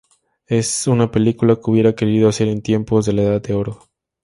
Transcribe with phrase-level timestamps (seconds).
[0.47, 3.83] Es una película que hubiera querido hacer en tiempos de La Edad de Oro.